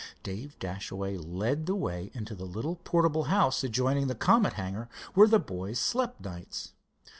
Dave 0.23 0.57
Dashaway 0.57 1.15
led 1.15 1.67
the 1.67 1.75
way 1.75 2.09
into 2.15 2.33
the 2.33 2.45
little 2.47 2.77
portable 2.77 3.25
house 3.25 3.63
adjoining 3.63 4.07
the 4.07 4.15
Comet 4.15 4.53
hangar 4.53 4.89
where 5.13 5.27
the 5.27 5.37
boys 5.37 5.77
slept 5.79 6.21
nights. 6.25 6.73